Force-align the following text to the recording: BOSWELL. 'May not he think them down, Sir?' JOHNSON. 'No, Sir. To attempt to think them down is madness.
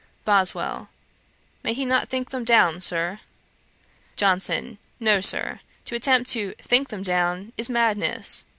BOSWELL. 0.25 0.89
'May 1.63 1.75
not 1.85 2.01
he 2.01 2.05
think 2.07 2.31
them 2.31 2.43
down, 2.43 2.81
Sir?' 2.81 3.19
JOHNSON. 4.15 4.79
'No, 4.99 5.21
Sir. 5.21 5.59
To 5.85 5.95
attempt 5.95 6.27
to 6.31 6.55
think 6.59 6.87
them 6.87 7.03
down 7.03 7.53
is 7.55 7.69
madness. 7.69 8.47